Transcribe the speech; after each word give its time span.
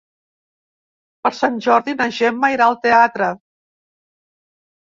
Per 1.27 1.31
Sant 1.41 1.59
Jordi 1.67 1.95
na 2.01 2.09
Gemma 2.21 2.51
irà 2.55 2.69
al 2.71 2.81
teatre. 2.89 3.31